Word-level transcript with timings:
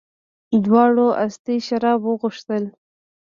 دواړو 0.65 1.07
استي 1.23 1.55
شراب 1.67 1.99
راوغوښتل. 2.05 2.63